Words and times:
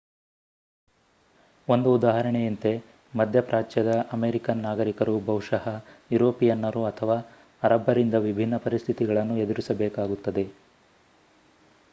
ಒಂದು 1.67 1.89
ಉದಾಹರಣೆಯಂತೆ 1.97 2.71
ಮಧ್ಯಪ್ರಾಚ್ಯದ 3.13 3.91
ಅಮೆರಿಕನ್ 4.13 4.63
ನಾಗರಿಕರು 4.63 5.15
ಬಹುಶಃ 5.27 5.67
ಯುರೋಪಿಯನ್ನರು 6.11 6.83
ಅಥವಾ 6.87 7.19
ಅರಬ್ಬರಿಂದ 7.61 8.15
ವಿಭಿನ್ನ 8.27 8.57
ಪರಿಸ್ಥಿತಿಗಳನ್ನು 8.65 9.37
ಎದುರಿಸಬೇಕಾಗುತ್ತದೆ 9.45 10.45